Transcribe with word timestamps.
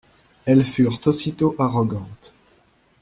Elles 0.45 0.63
furent 0.65 0.99
aussitôt 1.05 1.55
arrogantes. 1.59 2.33